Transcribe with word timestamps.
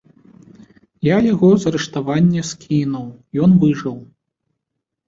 Я 1.07 1.17
яго 1.33 1.49
з 1.65 1.75
рыштавання 1.75 2.41
скінуў, 2.53 3.05
ён 3.47 3.51
выжыў. 3.67 3.97